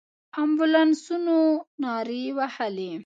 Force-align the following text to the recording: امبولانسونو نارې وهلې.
امبولانسونو 0.41 1.37
نارې 1.83 2.21
وهلې. 2.37 2.91